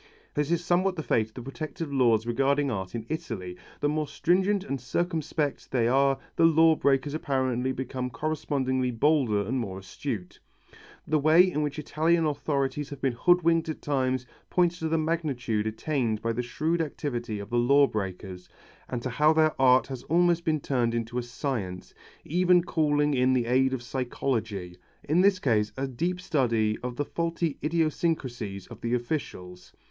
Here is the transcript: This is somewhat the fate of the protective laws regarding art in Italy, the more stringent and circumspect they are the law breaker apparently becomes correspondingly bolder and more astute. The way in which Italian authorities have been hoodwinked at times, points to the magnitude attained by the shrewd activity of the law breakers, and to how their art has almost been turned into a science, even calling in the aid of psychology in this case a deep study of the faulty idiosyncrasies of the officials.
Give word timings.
This 0.33 0.49
is 0.49 0.65
somewhat 0.65 0.95
the 0.95 1.03
fate 1.03 1.27
of 1.27 1.33
the 1.35 1.43
protective 1.43 1.93
laws 1.93 2.25
regarding 2.25 2.71
art 2.71 2.95
in 2.95 3.05
Italy, 3.07 3.55
the 3.81 3.87
more 3.87 4.07
stringent 4.07 4.63
and 4.63 4.81
circumspect 4.81 5.69
they 5.69 5.87
are 5.87 6.17
the 6.37 6.43
law 6.45 6.75
breaker 6.75 7.15
apparently 7.15 7.71
becomes 7.71 8.09
correspondingly 8.11 8.89
bolder 8.89 9.41
and 9.41 9.59
more 9.59 9.77
astute. 9.77 10.39
The 11.05 11.19
way 11.19 11.41
in 11.43 11.61
which 11.61 11.77
Italian 11.77 12.25
authorities 12.25 12.89
have 12.89 12.99
been 12.99 13.13
hoodwinked 13.13 13.69
at 13.69 13.83
times, 13.83 14.25
points 14.49 14.79
to 14.79 14.89
the 14.89 14.97
magnitude 14.97 15.67
attained 15.67 16.19
by 16.23 16.33
the 16.33 16.41
shrewd 16.41 16.81
activity 16.81 17.37
of 17.37 17.51
the 17.51 17.59
law 17.59 17.85
breakers, 17.85 18.49
and 18.89 19.03
to 19.03 19.09
how 19.11 19.33
their 19.33 19.53
art 19.61 19.85
has 19.85 20.01
almost 20.05 20.43
been 20.43 20.61
turned 20.61 20.95
into 20.95 21.19
a 21.19 21.21
science, 21.21 21.93
even 22.25 22.63
calling 22.63 23.13
in 23.13 23.33
the 23.33 23.45
aid 23.45 23.71
of 23.71 23.83
psychology 23.83 24.77
in 25.03 25.21
this 25.21 25.37
case 25.37 25.71
a 25.77 25.85
deep 25.87 26.19
study 26.19 26.75
of 26.81 26.95
the 26.95 27.05
faulty 27.05 27.59
idiosyncrasies 27.63 28.65
of 28.65 28.81
the 28.81 28.95
officials. 28.95 29.73